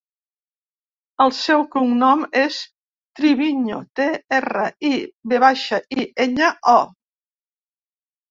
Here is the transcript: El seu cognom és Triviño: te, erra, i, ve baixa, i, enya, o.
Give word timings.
El 1.25 1.33
seu 1.39 1.59
cognom 1.75 2.23
és 2.43 2.57
Triviño: 3.19 3.77
te, 3.99 4.07
erra, 4.39 4.65
i, 4.91 4.93
ve 5.33 5.41
baixa, 5.45 5.81
i, 5.97 6.07
enya, 6.25 6.49
o. 6.73 6.77